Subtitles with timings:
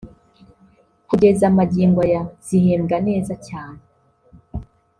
[1.07, 3.81] kugeza magingo aya zihembwa neza cyane